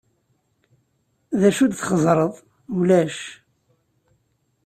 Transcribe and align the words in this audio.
D 1.39 1.41
acu 1.49 1.65
d-txeẓẓreḍ? 1.67 2.33
Ulac. 2.77 3.17